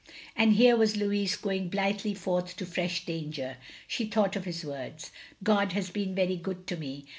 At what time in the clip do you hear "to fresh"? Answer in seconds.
2.55-3.05